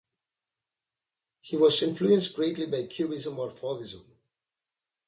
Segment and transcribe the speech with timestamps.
[1.41, 4.03] He was influenced greatly by Cubism or Fauvism.